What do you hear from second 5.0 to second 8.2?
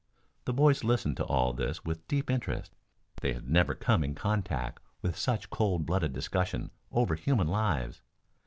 with such cold blooded discussion over human lives.